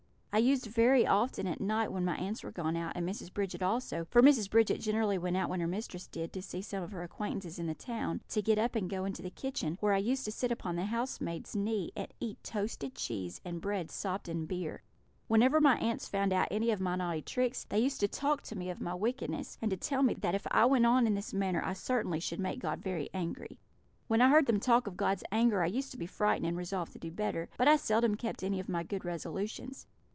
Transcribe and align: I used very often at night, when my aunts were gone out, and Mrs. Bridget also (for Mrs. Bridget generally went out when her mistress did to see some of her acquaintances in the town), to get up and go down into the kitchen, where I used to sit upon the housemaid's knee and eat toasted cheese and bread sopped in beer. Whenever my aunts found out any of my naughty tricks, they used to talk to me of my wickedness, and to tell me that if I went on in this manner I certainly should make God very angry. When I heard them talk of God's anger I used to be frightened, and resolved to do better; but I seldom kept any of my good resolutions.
I 0.33 0.37
used 0.37 0.67
very 0.67 1.05
often 1.05 1.45
at 1.45 1.59
night, 1.59 1.91
when 1.91 2.05
my 2.05 2.15
aunts 2.15 2.41
were 2.41 2.53
gone 2.53 2.77
out, 2.77 2.93
and 2.95 3.05
Mrs. 3.05 3.33
Bridget 3.33 3.61
also 3.61 4.05
(for 4.09 4.21
Mrs. 4.21 4.49
Bridget 4.49 4.77
generally 4.79 5.17
went 5.17 5.35
out 5.35 5.49
when 5.49 5.59
her 5.59 5.67
mistress 5.67 6.07
did 6.07 6.31
to 6.31 6.41
see 6.41 6.61
some 6.61 6.81
of 6.81 6.91
her 6.93 7.03
acquaintances 7.03 7.59
in 7.59 7.67
the 7.67 7.75
town), 7.75 8.21
to 8.29 8.41
get 8.41 8.57
up 8.57 8.73
and 8.73 8.89
go 8.89 8.99
down 8.99 9.07
into 9.07 9.21
the 9.21 9.29
kitchen, 9.29 9.75
where 9.81 9.91
I 9.91 9.97
used 9.97 10.23
to 10.23 10.31
sit 10.31 10.49
upon 10.49 10.77
the 10.77 10.85
housemaid's 10.85 11.53
knee 11.53 11.91
and 11.97 12.07
eat 12.21 12.41
toasted 12.45 12.95
cheese 12.95 13.41
and 13.43 13.59
bread 13.59 13.91
sopped 13.91 14.29
in 14.29 14.45
beer. 14.45 14.83
Whenever 15.27 15.59
my 15.59 15.77
aunts 15.79 16.07
found 16.07 16.31
out 16.31 16.47
any 16.49 16.71
of 16.71 16.79
my 16.79 16.95
naughty 16.95 17.21
tricks, 17.21 17.65
they 17.67 17.79
used 17.79 17.99
to 17.99 18.07
talk 18.07 18.41
to 18.43 18.55
me 18.55 18.69
of 18.69 18.79
my 18.79 18.93
wickedness, 18.93 19.57
and 19.61 19.69
to 19.71 19.75
tell 19.75 20.01
me 20.01 20.13
that 20.13 20.33
if 20.33 20.47
I 20.49 20.63
went 20.63 20.85
on 20.85 21.07
in 21.07 21.13
this 21.13 21.33
manner 21.33 21.61
I 21.61 21.73
certainly 21.73 22.21
should 22.21 22.39
make 22.39 22.59
God 22.61 22.79
very 22.81 23.09
angry. 23.13 23.59
When 24.07 24.21
I 24.21 24.29
heard 24.29 24.45
them 24.45 24.61
talk 24.61 24.87
of 24.87 24.95
God's 24.95 25.25
anger 25.29 25.61
I 25.61 25.65
used 25.67 25.91
to 25.91 25.97
be 25.99 26.05
frightened, 26.07 26.47
and 26.47 26.55
resolved 26.55 26.93
to 26.93 26.99
do 26.99 27.11
better; 27.11 27.49
but 27.57 27.67
I 27.67 27.75
seldom 27.75 28.15
kept 28.15 28.43
any 28.43 28.61
of 28.61 28.69
my 28.69 28.83
good 28.83 29.03
resolutions. 29.03 29.87